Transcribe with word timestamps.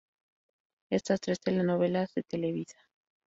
Estas 0.91 1.21
tres 1.27 1.39
telenovelas 1.45 2.11
de 2.15 2.23
Televisa. 2.23 2.79